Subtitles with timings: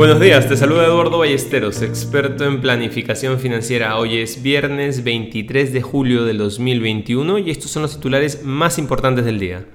[0.00, 3.98] Buenos días, te saluda Eduardo Ballesteros, experto en planificación financiera.
[3.98, 9.26] Hoy es viernes 23 de julio del 2021 y estos son los titulares más importantes
[9.26, 9.66] del día.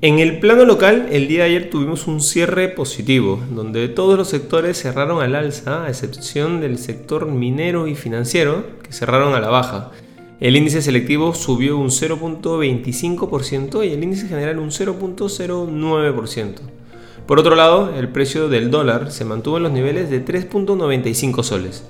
[0.00, 4.28] En el plano local, el día de ayer tuvimos un cierre positivo, donde todos los
[4.28, 9.48] sectores cerraron al alza, a excepción del sector minero y financiero, que cerraron a la
[9.48, 9.90] baja.
[10.38, 16.71] El índice selectivo subió un 0.25% y el índice general un 0.09%.
[17.26, 21.84] Por otro lado, el precio del dólar se mantuvo en los niveles de 3.95 soles.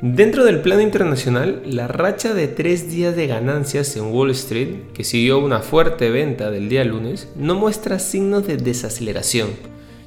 [0.00, 5.02] Dentro del plano internacional, la racha de tres días de ganancias en Wall Street, que
[5.02, 9.48] siguió una fuerte venta del día lunes, no muestra signos de desaceleración,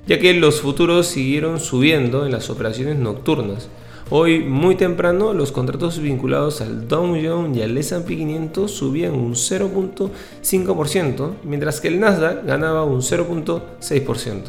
[0.07, 3.67] ya que los futuros siguieron subiendo en las operaciones nocturnas,
[4.13, 9.35] Hoy, muy temprano, los contratos vinculados al Dow Jones y al S&P 500 subían un
[9.35, 14.41] 0.5%, mientras que el Nasdaq ganaba un 0.6%.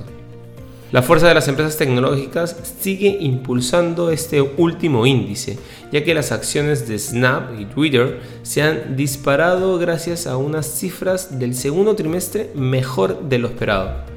[0.91, 5.61] La fuerza de las empresas tecnológicas sigue impulsando este último índice,
[5.93, 11.39] ya que las acciones de Snap y Twitter se han disparado gracias a unas cifras
[11.39, 14.12] del segundo trimestre mejor de lo esperado.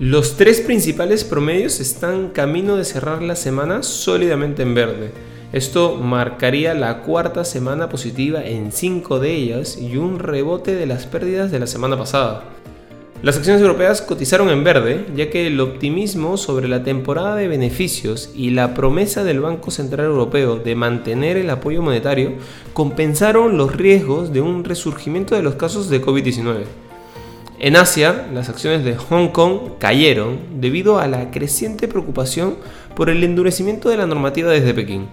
[0.00, 5.10] Los tres principales promedios están camino de cerrar la semana sólidamente en verde.
[5.52, 11.04] Esto marcaría la cuarta semana positiva en cinco de ellas y un rebote de las
[11.04, 12.44] pérdidas de la semana pasada.
[13.22, 18.30] Las acciones europeas cotizaron en verde, ya que el optimismo sobre la temporada de beneficios
[18.34, 22.36] y la promesa del Banco Central Europeo de mantener el apoyo monetario
[22.72, 26.89] compensaron los riesgos de un resurgimiento de los casos de COVID-19.
[27.62, 32.56] En Asia, las acciones de Hong Kong cayeron debido a la creciente preocupación
[32.96, 35.08] por el endurecimiento de la normativa desde Pekín.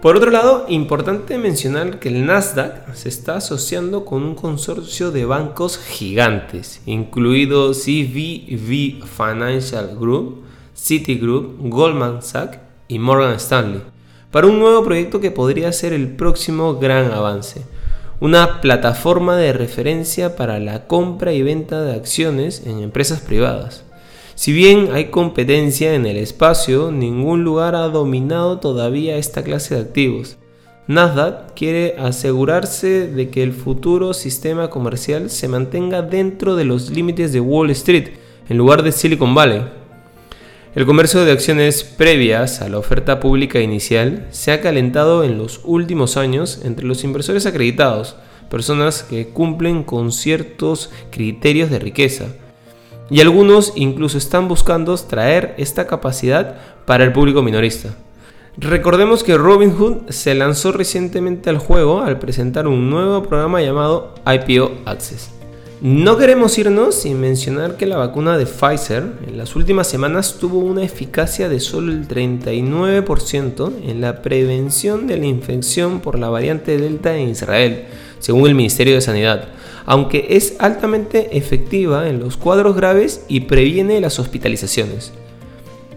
[0.00, 5.26] Por otro lado, importante mencionar que el Nasdaq se está asociando con un consorcio de
[5.26, 10.42] bancos gigantes, incluido CVV Financial Group,
[10.74, 13.82] Citigroup, Goldman Sachs y Morgan Stanley,
[14.30, 17.60] para un nuevo proyecto que podría ser el próximo gran avance
[18.20, 23.84] una plataforma de referencia para la compra y venta de acciones en empresas privadas.
[24.34, 29.80] Si bien hay competencia en el espacio, ningún lugar ha dominado todavía esta clase de
[29.80, 30.36] activos.
[30.88, 37.32] Nasdaq quiere asegurarse de que el futuro sistema comercial se mantenga dentro de los límites
[37.32, 38.10] de Wall Street,
[38.48, 39.62] en lugar de Silicon Valley,
[40.76, 45.62] el comercio de acciones previas a la oferta pública inicial se ha calentado en los
[45.64, 48.16] últimos años entre los inversores acreditados,
[48.50, 52.26] personas que cumplen con ciertos criterios de riqueza.
[53.08, 57.96] Y algunos incluso están buscando traer esta capacidad para el público minorista.
[58.58, 64.82] Recordemos que Robinhood se lanzó recientemente al juego al presentar un nuevo programa llamado IPO
[64.84, 65.35] Access.
[65.82, 70.58] No queremos irnos sin mencionar que la vacuna de Pfizer en las últimas semanas tuvo
[70.58, 76.78] una eficacia de solo el 39% en la prevención de la infección por la variante
[76.78, 77.84] Delta en Israel,
[78.20, 79.48] según el Ministerio de Sanidad,
[79.84, 85.12] aunque es altamente efectiva en los cuadros graves y previene las hospitalizaciones.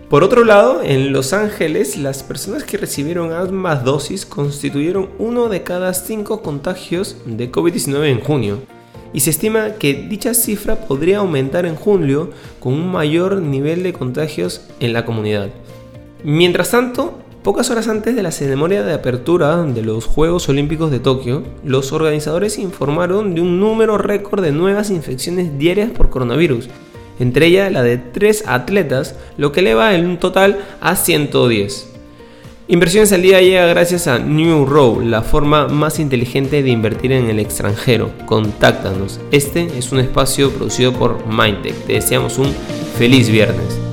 [0.09, 5.63] Por otro lado, en Los Ángeles, las personas que recibieron ambas dosis constituyeron uno de
[5.63, 8.78] cada cinco contagios de COVID-19 en junio
[9.13, 13.93] y se estima que dicha cifra podría aumentar en julio con un mayor nivel de
[13.93, 15.49] contagios en la comunidad.
[16.23, 20.99] Mientras tanto, pocas horas antes de la ceremonia de apertura de los Juegos Olímpicos de
[20.99, 26.69] Tokio, los organizadores informaron de un número récord de nuevas infecciones diarias por coronavirus,
[27.19, 31.88] entre ellas la de tres atletas, lo que eleva un total a 110.
[32.71, 37.27] Inversiones al día llega gracias a New Row, la forma más inteligente de invertir en
[37.27, 38.11] el extranjero.
[38.27, 39.19] Contáctanos.
[39.31, 41.73] Este es un espacio producido por Mindtech.
[41.87, 42.53] Te deseamos un
[42.95, 43.88] feliz viernes.